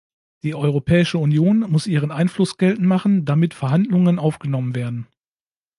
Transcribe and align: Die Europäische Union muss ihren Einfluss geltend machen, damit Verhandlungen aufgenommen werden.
Die 0.41 0.55
Europäische 0.55 1.19
Union 1.19 1.59
muss 1.69 1.85
ihren 1.85 2.09
Einfluss 2.09 2.57
geltend 2.57 2.87
machen, 2.87 3.23
damit 3.23 3.53
Verhandlungen 3.53 4.17
aufgenommen 4.17 4.73
werden. 4.73 5.05